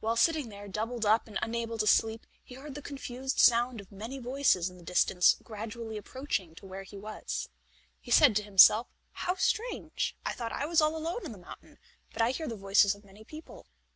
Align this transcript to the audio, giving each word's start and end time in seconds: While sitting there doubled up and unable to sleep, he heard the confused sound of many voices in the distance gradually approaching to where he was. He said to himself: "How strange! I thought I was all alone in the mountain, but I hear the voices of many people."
While 0.00 0.16
sitting 0.16 0.48
there 0.48 0.66
doubled 0.66 1.06
up 1.06 1.28
and 1.28 1.38
unable 1.40 1.78
to 1.78 1.86
sleep, 1.86 2.26
he 2.42 2.56
heard 2.56 2.74
the 2.74 2.82
confused 2.82 3.38
sound 3.38 3.80
of 3.80 3.92
many 3.92 4.18
voices 4.18 4.68
in 4.68 4.76
the 4.76 4.82
distance 4.82 5.36
gradually 5.40 5.96
approaching 5.96 6.56
to 6.56 6.66
where 6.66 6.82
he 6.82 6.98
was. 6.98 7.48
He 8.00 8.10
said 8.10 8.34
to 8.34 8.42
himself: 8.42 8.88
"How 9.12 9.36
strange! 9.36 10.16
I 10.26 10.32
thought 10.32 10.50
I 10.50 10.66
was 10.66 10.80
all 10.80 10.96
alone 10.96 11.24
in 11.24 11.30
the 11.30 11.38
mountain, 11.38 11.78
but 12.12 12.20
I 12.22 12.32
hear 12.32 12.48
the 12.48 12.56
voices 12.56 12.96
of 12.96 13.04
many 13.04 13.22
people." 13.22 13.68